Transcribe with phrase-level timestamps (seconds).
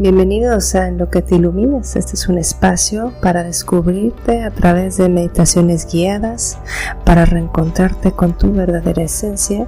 [0.00, 1.96] Bienvenidos a En lo que te iluminas.
[1.96, 6.56] Este es un espacio para descubrirte a través de meditaciones guiadas,
[7.04, 9.66] para reencontrarte con tu verdadera esencia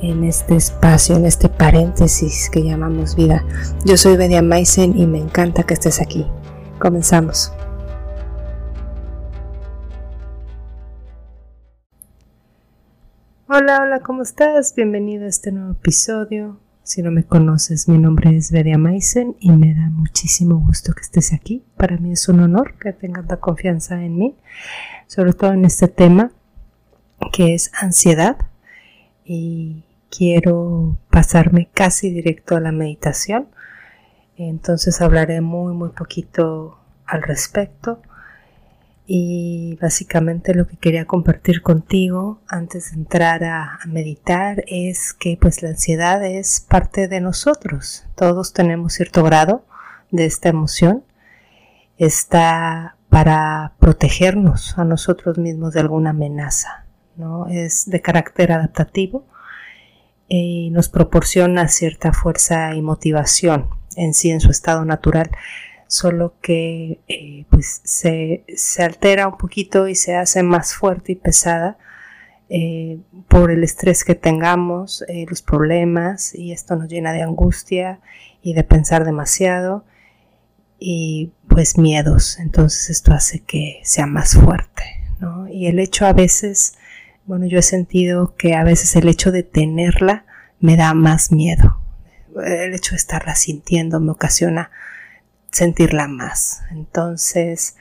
[0.00, 3.44] en este espacio, en este paréntesis que llamamos vida.
[3.84, 6.26] Yo soy Bedia Maisen y me encanta que estés aquí.
[6.78, 7.52] Comenzamos.
[13.48, 14.74] Hola, hola, ¿cómo estás?
[14.74, 16.56] Bienvenido a este nuevo episodio.
[16.84, 21.02] Si no me conoces, mi nombre es Bedia Maisen y me da muchísimo gusto que
[21.02, 21.64] estés aquí.
[21.76, 24.34] Para mí es un honor que tengas la confianza en mí,
[25.06, 26.32] sobre todo en este tema
[27.32, 28.36] que es ansiedad.
[29.24, 33.46] Y quiero pasarme casi directo a la meditación.
[34.36, 38.02] Entonces hablaré muy, muy poquito al respecto
[39.14, 45.62] y básicamente lo que quería compartir contigo antes de entrar a, meditar es que pues
[45.62, 48.06] la ansiedad es parte de nosotros.
[48.14, 49.66] Todos tenemos cierto grado
[50.10, 51.04] de esta emoción.
[51.98, 56.86] Está para protegernos a nosotros mismos de alguna amenaza.
[57.16, 57.48] ¿no?
[57.48, 59.26] Es de carácter adaptativo
[60.26, 65.30] y nos proporciona cierta fuerza y motivación en sí en su estado natural
[65.92, 68.46] solo que eh, pues se,
[68.78, 71.76] altera un poquito y se hace más fuerte y pesada
[72.48, 78.00] eh, por el estrés que tengamos, eh, los problemas, y esto nos llena de angustia
[78.42, 79.84] y de pensar demasiado
[80.78, 82.38] y pues miedos.
[82.38, 84.82] Entonces esto hace que sea más fuerte,
[85.20, 85.46] ¿no?
[85.46, 86.74] Y el hecho a veces,
[87.26, 90.24] bueno, yo he sentido que a veces el hecho de tenerla
[90.58, 91.76] me da más miedo.
[92.34, 94.70] El hecho de estarla sintiendo me ocasiona
[95.52, 96.62] sentirla más.
[96.70, 97.76] Entonces,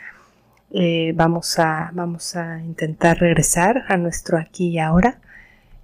[0.71, 5.19] eh, vamos, a, vamos a intentar regresar a nuestro aquí y ahora,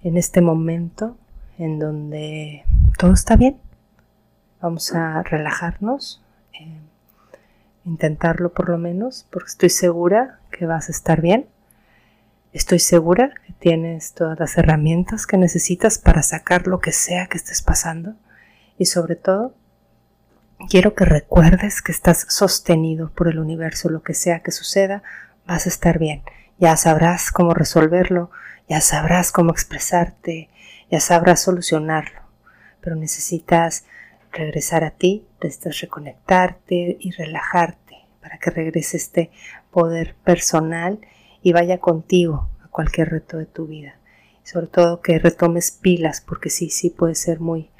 [0.02, 1.16] en este momento
[1.58, 2.64] en donde
[2.98, 3.58] todo está bien.
[4.60, 6.22] Vamos a relajarnos,
[6.52, 6.80] eh,
[7.84, 11.46] intentarlo por lo menos, porque estoy segura que vas a estar bien.
[12.52, 17.36] Estoy segura que tienes todas las herramientas que necesitas para sacar lo que sea que
[17.36, 18.14] estés pasando
[18.78, 19.54] y sobre todo
[20.66, 25.04] Quiero que recuerdes que estás sostenido por el universo, lo que sea que suceda,
[25.46, 26.22] vas a estar bien.
[26.58, 28.30] Ya sabrás cómo resolverlo,
[28.68, 30.50] ya sabrás cómo expresarte,
[30.90, 32.20] ya sabrás solucionarlo.
[32.80, 33.84] Pero necesitas
[34.32, 39.30] regresar a ti, necesitas reconectarte y relajarte para que regrese este
[39.70, 40.98] poder personal
[41.40, 43.94] y vaya contigo a cualquier reto de tu vida.
[44.42, 47.70] sobre todo que retomes pilas, porque sí, sí puede ser muy,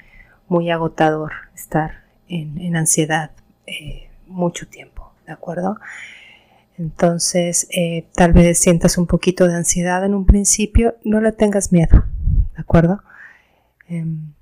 [0.47, 3.31] muy agotador estar en, ansiedad
[3.65, 5.77] eh, mucho tiempo, ¿de acuerdo?
[6.77, 11.73] Entonces, eh, tal vez sientas un poquito de ansiedad en un principio, no le tengas
[11.73, 12.05] miedo,
[12.55, 13.01] ¿de acuerdo?
[13.87, 14.33] Em,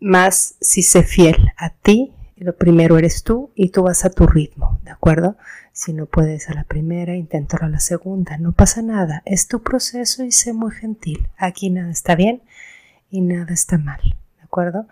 [0.00, 4.26] más si sé fiel a ti, lo primero eres tú y tú vas a tu
[4.26, 5.36] ritmo, ¿de acuerdo?
[5.72, 9.62] Si no puedes a la primera, inténtalo a la segunda, no pasa nada, es tu
[9.62, 11.28] proceso y sé muy gentil.
[11.36, 12.42] Aquí nada está bien
[13.10, 14.86] y nada está mal, ¿de acuerdo?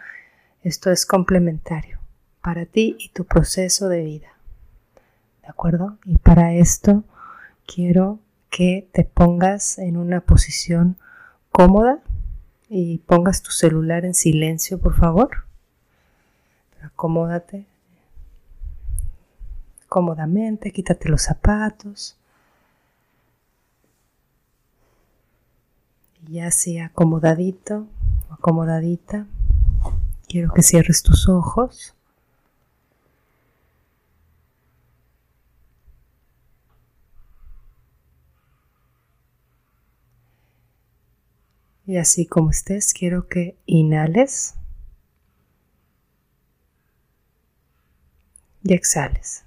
[0.64, 2.01] Esto es complementario
[2.42, 4.28] para ti y tu proceso de vida.
[5.42, 5.98] ¿De acuerdo?
[6.04, 7.04] Y para esto
[7.66, 8.18] quiero
[8.50, 10.96] que te pongas en una posición
[11.50, 12.00] cómoda
[12.68, 15.44] y pongas tu celular en silencio, por favor.
[16.82, 17.66] Acomódate
[19.88, 22.16] cómodamente, quítate los zapatos.
[26.26, 27.86] Y ya sea acomodadito
[28.42, 29.26] acomodadita,
[30.26, 31.94] quiero que cierres tus ojos.
[41.86, 44.54] Y así como estés, quiero que inhales
[48.62, 49.44] y exhales.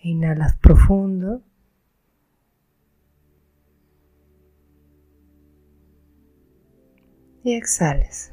[0.00, 1.42] Inhalas profundo.
[7.44, 8.32] Y exhales.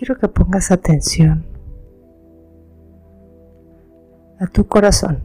[0.00, 1.44] Quiero que pongas atención
[4.40, 5.22] a tu corazón.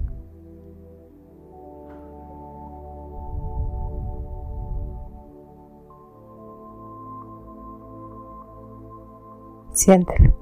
[9.71, 10.35] Siéntelo.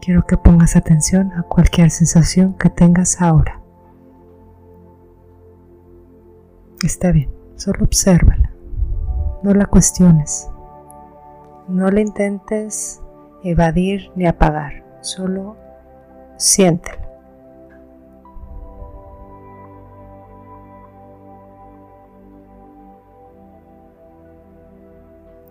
[0.00, 3.60] Quiero que pongas atención a cualquier sensación que tengas ahora.
[6.84, 8.52] Está bien, solo obsérvala.
[9.42, 10.49] No la cuestiones.
[11.70, 13.00] No le intentes
[13.44, 15.56] evadir ni apagar, solo
[16.36, 16.98] siéntelo.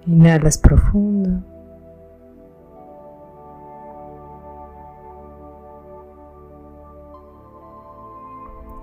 [0.05, 1.41] Inhalas profundo.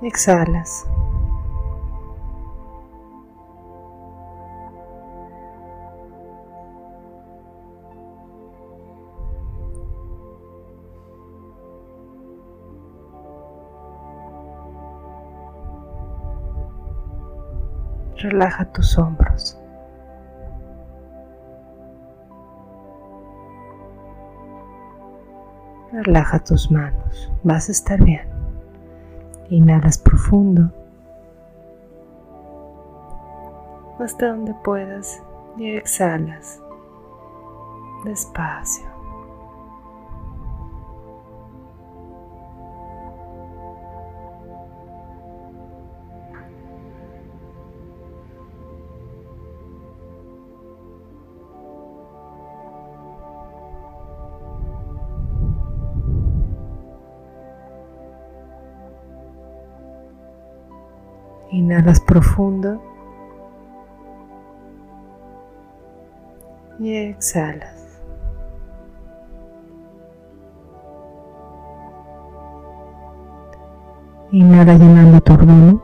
[0.01, 0.87] Exhalas.
[18.37, 19.59] Relaja tus hombros.
[25.91, 27.33] Relaja tus manos.
[27.45, 28.29] Vas a estar bien.
[29.49, 30.71] Inhalas profundo.
[34.01, 35.23] Hasta donde puedas
[35.57, 36.61] y exhalas
[38.05, 38.96] despacio.
[61.57, 62.83] Inhalas profundo
[66.79, 67.99] y exhalas.
[74.33, 75.81] Inhala llenando tu abdomen.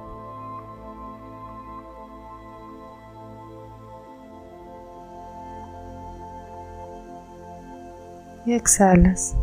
[8.45, 9.35] Y exhalas.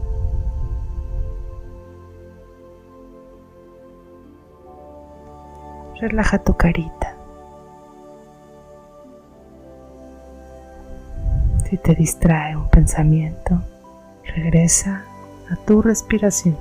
[6.00, 7.14] Relaja tu carita.
[11.66, 13.62] Si te distrae un pensamiento,
[14.24, 15.04] regresa
[15.52, 16.58] a tu respiración.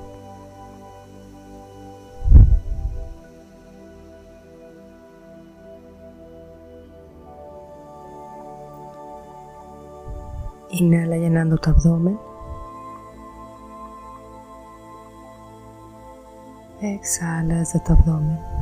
[10.71, 12.19] Inhala llenando tu abdomen.
[16.81, 18.58] Exhala desde tu abdomen.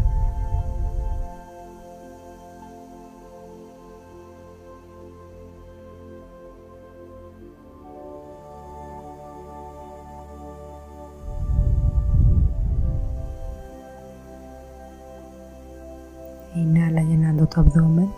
[17.59, 18.13] Abdomen.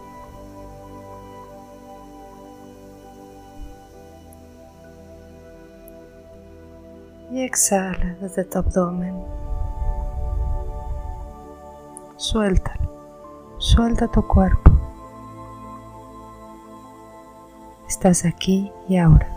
[7.32, 9.16] Y exhala desde tu abdomen.
[12.18, 12.90] Suéltalo.
[13.60, 14.72] Suelta tu cuerpo.
[17.88, 19.28] Estás aquí y ahora.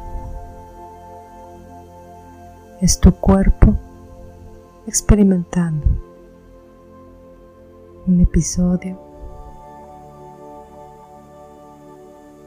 [2.80, 3.74] Es tu cuerpo
[4.86, 5.86] experimentando
[8.06, 9.11] un episodio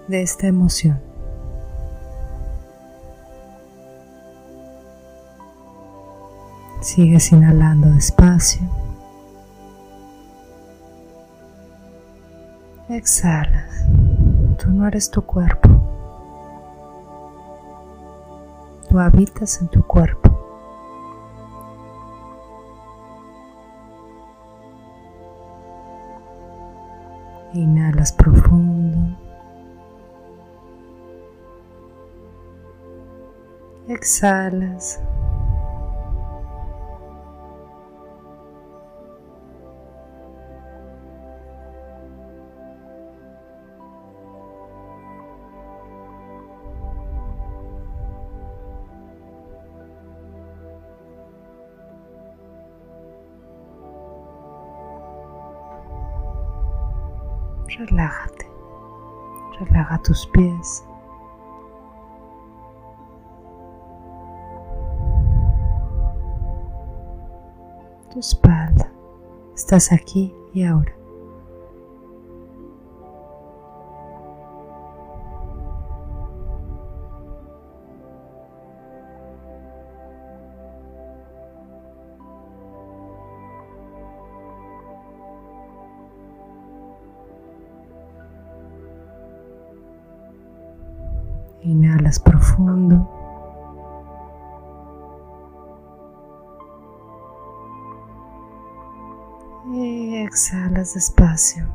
[0.08, 1.00] de esta emoción.
[6.82, 8.62] Sigues inhalando despacio.
[12.90, 13.86] Exhalas.
[14.60, 15.70] Tú no eres tu cuerpo.
[18.88, 20.30] Tú habitas en tu cuerpo.
[27.54, 28.35] Inhalas profundo.
[34.06, 35.02] Exhalas.
[57.78, 58.46] relájate,
[59.60, 60.95] relaja tus pies.
[68.16, 68.90] Tu espalda,
[69.56, 70.96] estás aquí y ahora.
[91.64, 93.25] Inhalas profundo.
[100.36, 101.66] Exhalas despacio.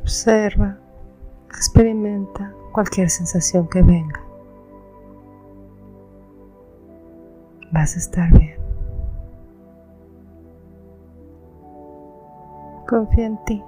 [0.00, 0.78] Observa
[2.72, 4.20] cualquier sensación que venga.
[7.72, 8.55] Vas a estar bien.
[12.88, 13.62] Confía en ti.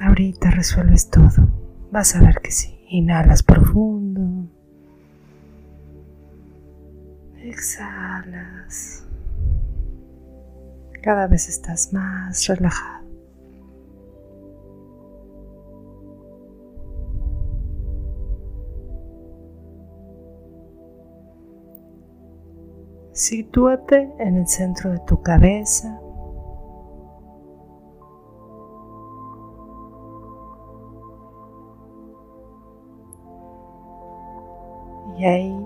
[0.00, 1.48] Ahorita resuelves todo.
[1.90, 2.78] Vas a ver que sí.
[2.88, 4.48] Inhalas profundo.
[7.38, 9.04] Exhalas.
[11.02, 12.93] Cada vez estás más relajado.
[23.24, 25.98] Sitúate en el centro de tu cabeza.
[35.16, 35.56] Y ahí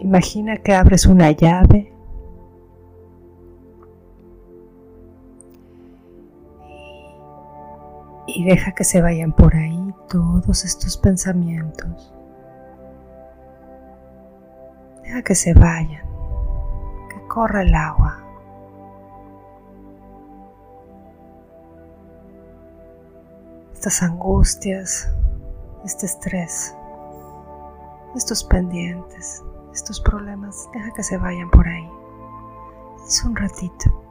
[0.00, 1.90] imagina que abres una llave.
[8.26, 12.14] Y deja que se vayan por ahí todos estos pensamientos.
[15.02, 16.09] Deja que se vayan,
[17.30, 18.18] que corra el agua.
[23.72, 25.08] Estas angustias,
[25.84, 26.76] este estrés
[28.16, 31.88] estos pendientes, estos problemas, deja que se vayan por ahí.
[33.06, 34.02] Es un ratito.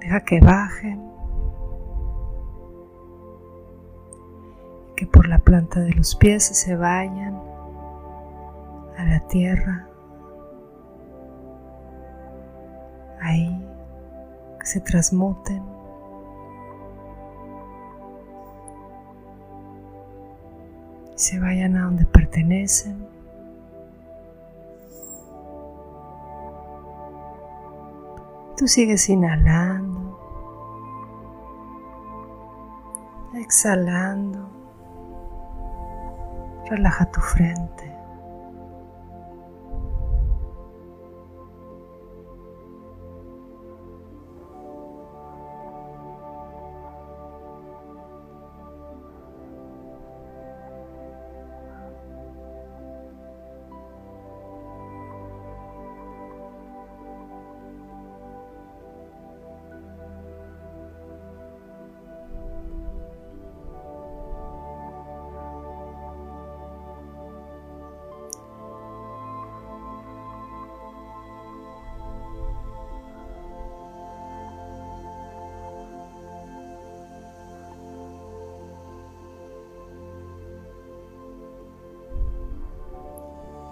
[0.00, 1.10] Deja que bajen.
[4.94, 7.53] Que por la planta de los pies se vayan
[9.04, 9.88] la tierra.
[13.20, 13.66] Ahí,
[14.60, 15.74] que se transmuten
[21.16, 23.06] se vayan a donde pertenecen.
[28.56, 30.18] Tú sigues inhalando,
[33.34, 34.48] exhalando,
[36.70, 37.92] relaja tu frente.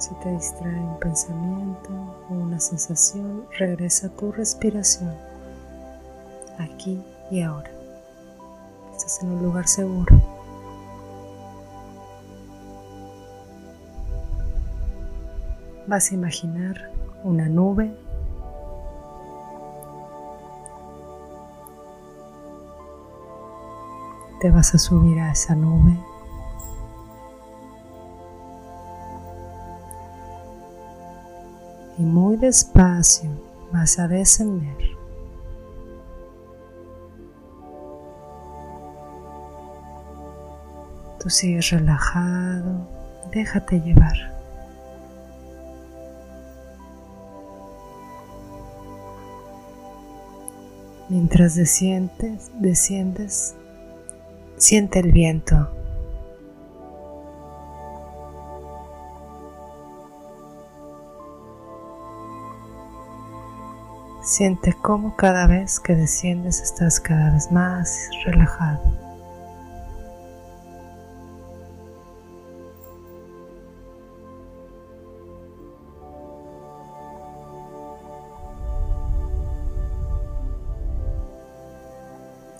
[0.03, 1.93] Si te distrae un pensamiento
[2.29, 5.15] o una sensación, regresa a tu respiración,
[6.59, 7.71] aquí y ahora.
[8.91, 10.21] Estás en un lugar seguro.
[15.87, 16.91] Vas a imaginar
[17.23, 17.95] una nube
[24.41, 25.97] te vas a subir a esa nube
[32.03, 33.31] y muy despacio
[33.73, 34.77] vas a descender.
[41.21, 42.89] Tú sigues relajado,
[43.31, 44.33] déjate llevar.
[51.09, 53.55] Mientras desciendes, desciendes,
[54.57, 55.69] siente el viento
[64.33, 68.81] Siente cómo cada vez que desciendes estás cada vez más relajado.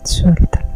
[0.03, 0.67] Suéltalo.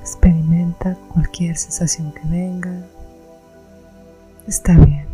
[0.00, 2.84] Experimenta cualquier sensación que venga.
[4.48, 5.05] Está bien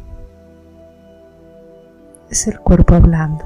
[2.46, 3.44] el cuerpo hablando.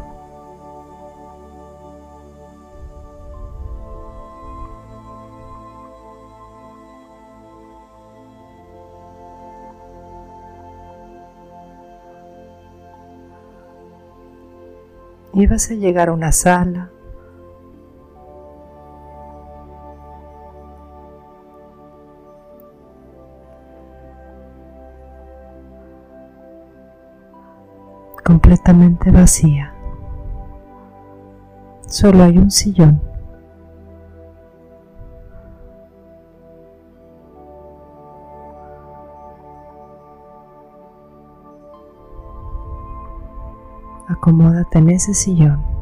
[15.32, 16.90] Y vas a llegar a una sala
[28.56, 29.72] completamente vacía.
[31.86, 33.00] Solo hay un sillón.
[44.08, 45.75] Acomódate en ese sillón.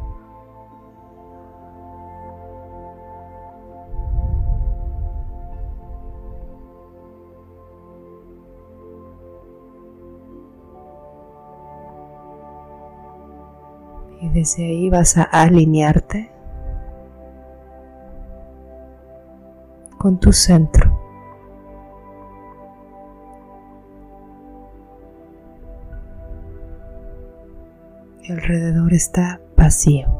[14.35, 16.29] Desde ahí vas a alinearte
[19.97, 20.93] con tu centro.
[28.27, 30.14] alrededor está vacío.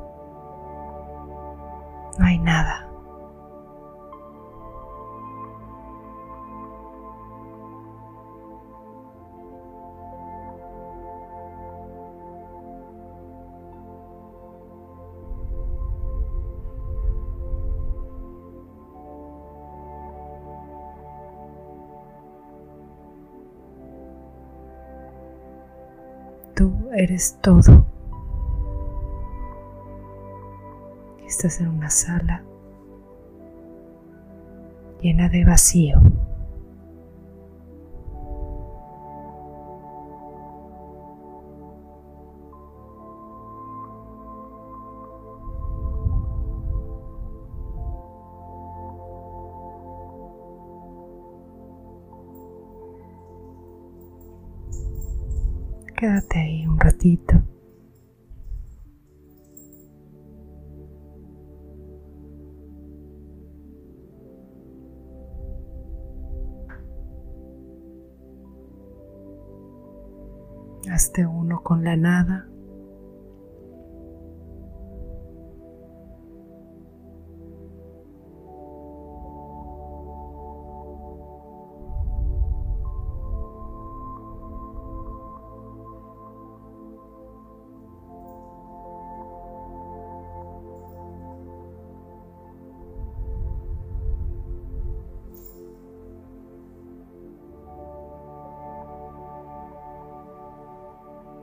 [27.15, 27.86] Eres todo.
[31.25, 32.43] Estás en una sala
[35.01, 35.98] llena de vacío.
[55.97, 56.55] Quédate ahí
[56.86, 57.41] ratito.
[70.91, 72.55] Hazte uno con la nada.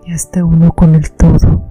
[0.04, 1.62] Y hasta uno con el todo.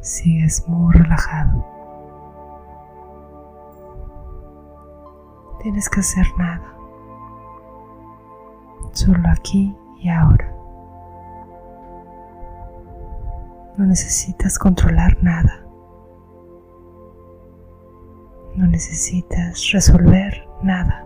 [0.00, 1.64] Sigues muy relajado.
[5.62, 6.72] Tienes que hacer nada.
[8.92, 10.55] Solo aquí y ahora.
[13.76, 15.66] No necesitas controlar nada.
[18.54, 21.04] No necesitas resolver nada.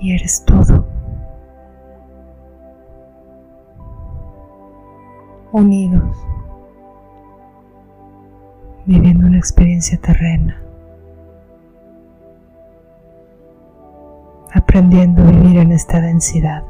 [0.00, 0.84] Y eres todo.
[5.52, 6.16] Unidos.
[8.84, 10.60] Viviendo una experiencia terrena.
[14.52, 16.64] Aprendiendo a vivir en esta densidad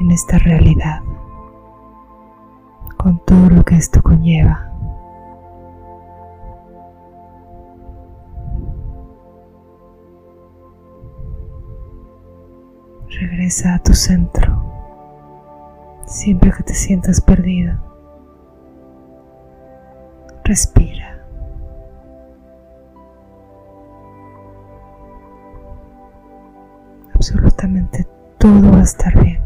[0.00, 1.02] en esta realidad,
[2.96, 4.72] con todo lo que esto conlleva.
[13.08, 14.66] Regresa a tu centro
[16.06, 17.76] siempre que te sientas perdido.
[20.44, 21.24] Respira.
[27.14, 28.06] Absolutamente
[28.38, 29.45] todo va a estar bien.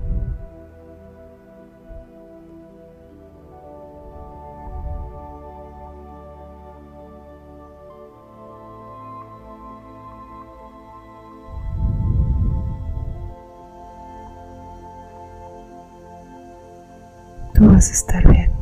[17.80, 18.52] Vas a estar bien.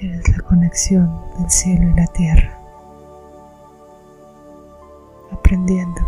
[0.00, 2.58] Eres la conexión del cielo y la tierra
[5.30, 6.00] aprendiendo,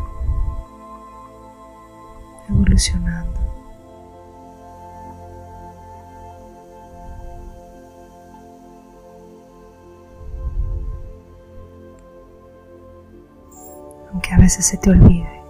[14.10, 15.42] aunque a veces se te olvide,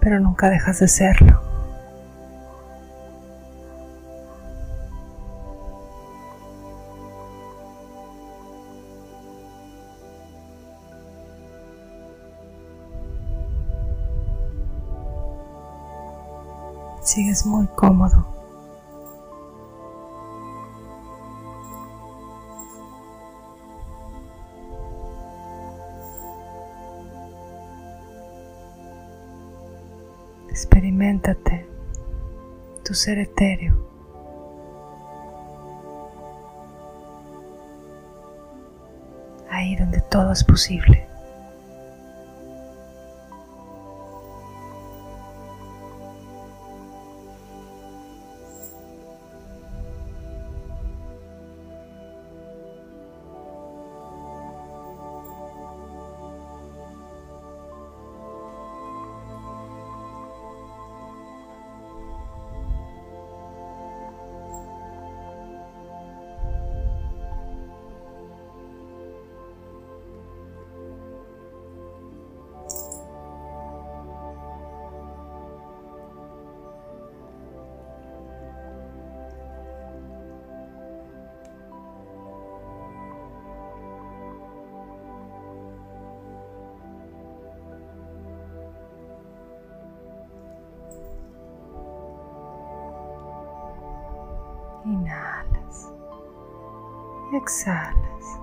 [0.00, 1.51] pero nunca dejas de serlo.
[17.12, 18.24] Sigues muy cómodo.
[30.48, 31.66] Experimentate
[32.82, 33.74] tu ser etéreo.
[39.50, 41.11] Ahí donde todo es posible.
[94.84, 95.92] Inhalas.
[97.32, 98.40] Exhalas.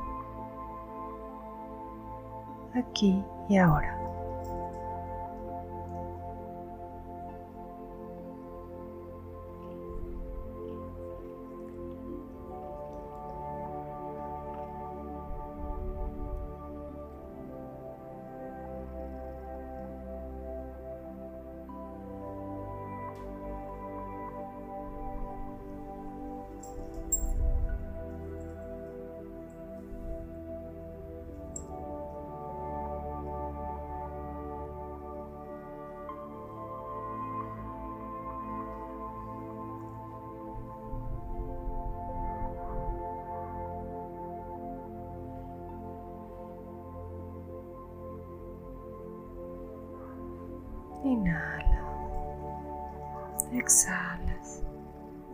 [2.75, 3.98] Aquí y ahora.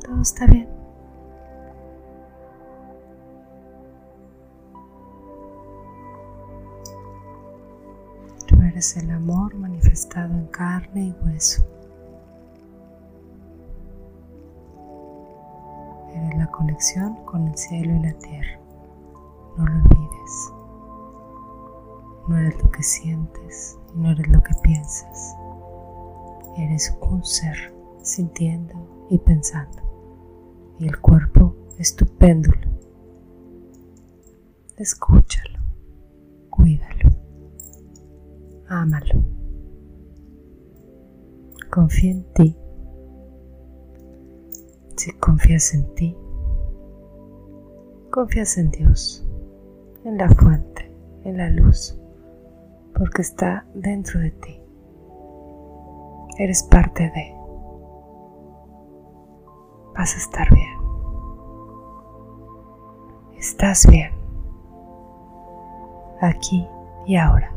[0.05, 0.69] Todo está bien.
[8.45, 11.65] Tú eres el amor manifestado en carne y hueso.
[16.13, 18.59] Eres la conexión con el cielo y la tierra.
[19.57, 20.53] No lo olvides.
[22.27, 25.35] No eres lo que sientes y no eres lo que piensas.
[26.57, 28.75] Eres un ser sintiendo
[29.09, 29.84] y pensando.
[30.79, 32.67] Y el cuerpo es tu péndulo.
[34.77, 35.59] Escúchalo,
[36.49, 37.09] cuídalo,
[38.67, 39.23] ámalo.
[41.71, 42.57] Confía en ti.
[44.97, 46.17] Si confías en ti,
[48.11, 49.27] confías en Dios,
[50.03, 50.91] en la fuente,
[51.23, 51.97] en la luz,
[52.93, 54.65] porque está dentro de ti
[56.37, 57.34] eres parte de.
[60.05, 60.77] Vas a estar bien.
[63.39, 64.13] Estás bien.
[66.21, 66.67] Aquí
[67.07, 67.54] y ahora.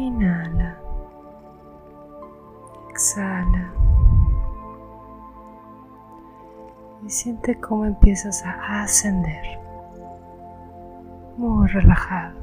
[0.00, 0.78] Inhala.
[2.88, 3.70] Exhala.
[7.04, 9.58] Y siente cómo empiezas a ascender.
[11.36, 12.34] Muy relajado.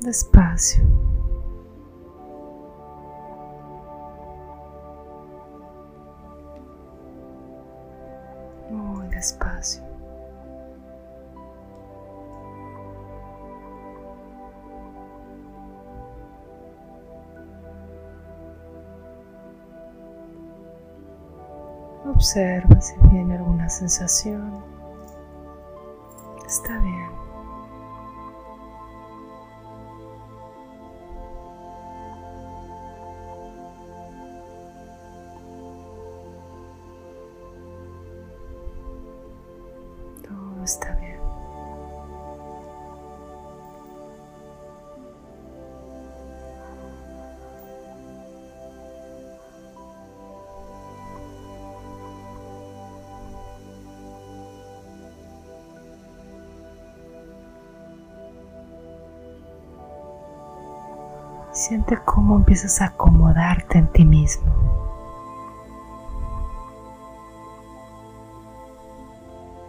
[0.00, 0.84] Despacio.
[22.24, 24.64] Observa si viene alguna sensación.
[26.46, 27.10] Está bien.
[40.22, 41.13] Todo está bien.
[61.66, 64.52] Siente cómo empiezas a acomodarte en ti mismo.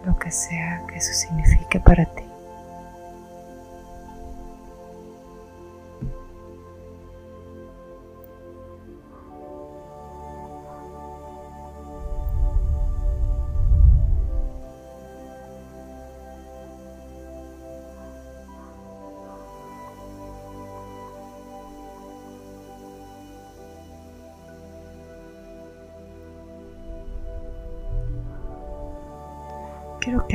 [0.04, 2.15] Lo que sea que eso signifique para ti.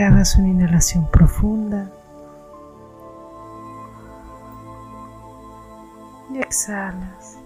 [0.01, 1.87] Que hagas una inhalación profunda
[6.33, 7.37] y exhalas.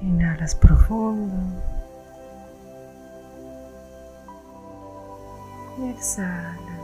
[0.00, 1.36] Inhalas profundo
[5.78, 6.75] y exhalas.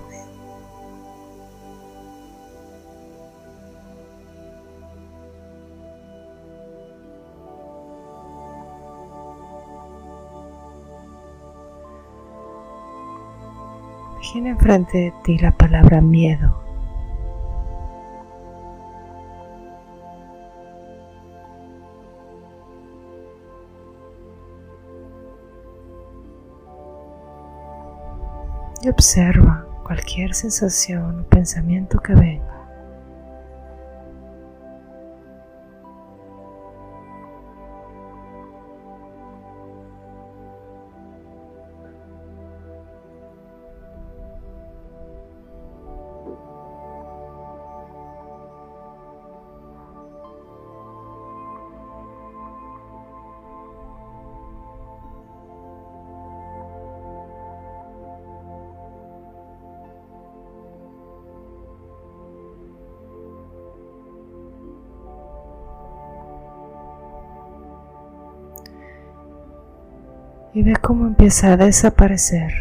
[14.35, 16.59] Imagina enfrente de ti la palabra miedo.
[28.83, 32.52] Y observa cualquier sensación o pensamiento que venga.
[70.55, 72.53] Y ve cómo empieza a desaparecer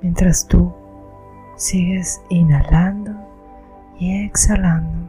[0.00, 0.72] mientras tú
[1.56, 3.12] sigues inhalando
[3.98, 5.08] y exhalando.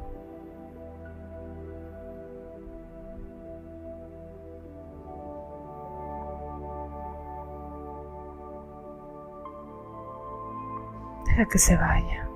[11.26, 12.33] Deja que se vaya.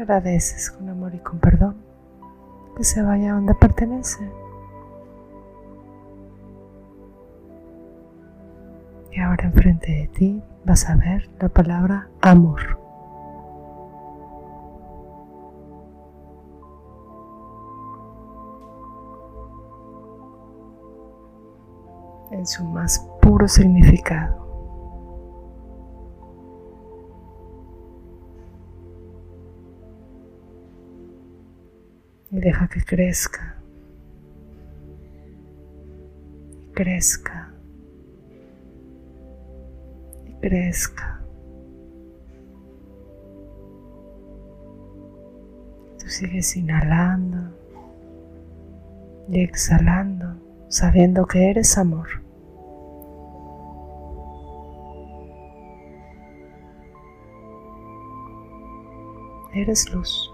[0.00, 1.76] Agradeces con amor y con perdón
[2.76, 4.30] que se vaya donde pertenece.
[9.12, 12.60] Y ahora enfrente de ti vas a ver la palabra amor.
[22.30, 24.39] En su más puro significado.
[32.40, 33.56] deja que crezca,
[36.62, 37.52] y crezca,
[40.26, 41.20] y crezca.
[45.98, 47.50] Tú sigues inhalando
[49.28, 50.34] y exhalando,
[50.68, 52.08] sabiendo que eres amor.
[59.52, 60.32] Eres luz.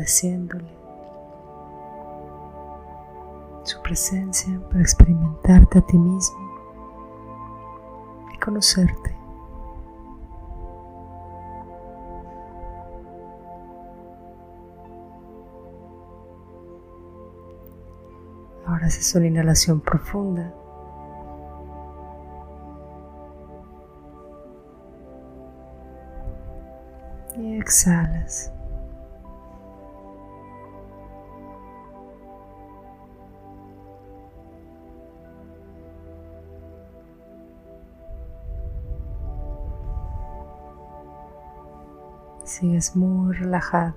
[0.00, 0.70] Agradeciéndole
[3.64, 6.38] su presencia para experimentarte a ti mismo
[8.34, 9.14] y conocerte.
[18.66, 20.54] Ahora haces una inhalación profunda
[27.36, 28.52] y exhalas.
[42.60, 43.94] Sigues muy relajado.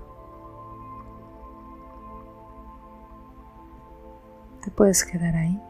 [4.62, 5.60] Te puedes quedar ahí,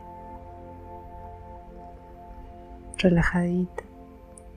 [2.99, 3.83] relajadito,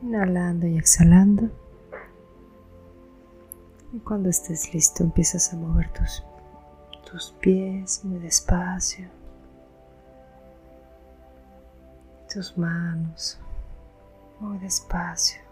[0.04, 1.50] inhalando y exhalando.
[3.92, 6.24] Y cuando estés listo empiezas a mover tus,
[7.10, 9.08] tus pies muy despacio,
[12.32, 13.40] tus manos
[14.40, 15.47] muy despacio,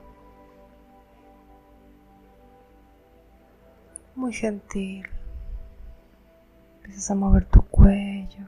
[4.15, 5.05] muy gentil.
[6.77, 8.45] Empiezas a mover tu cuello.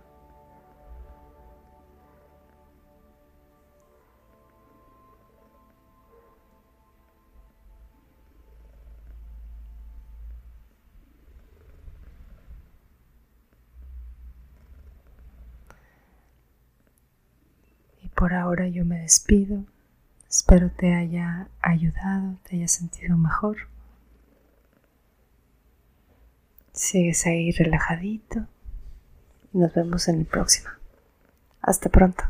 [18.15, 19.63] Por ahora yo me despido.
[20.27, 23.58] Espero te haya ayudado, te haya sentido mejor.
[26.78, 28.46] Sigues ahí relajadito
[29.52, 30.70] y nos vemos en el próximo.
[31.60, 32.24] Hasta pronto.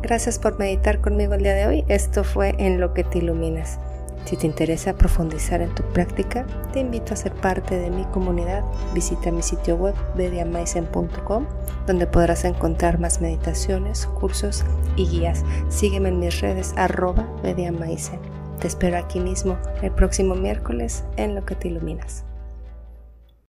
[0.00, 1.84] Gracias por meditar conmigo el día de hoy.
[1.88, 3.78] Esto fue En lo que te iluminas.
[4.24, 8.62] Si te interesa profundizar en tu práctica, te invito a ser parte de mi comunidad.
[8.94, 11.46] Visita mi sitio web bediamaisen.com,
[11.86, 14.64] donde podrás encontrar más meditaciones, cursos
[14.96, 15.44] y guías.
[15.68, 18.20] Sígueme en mis redes arroba bediamaisen.
[18.60, 22.24] Te espero aquí mismo el próximo miércoles en Lo que te iluminas.